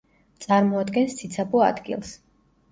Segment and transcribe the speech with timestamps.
[0.45, 2.19] წარმოადგენს ციცაბო ადგილს.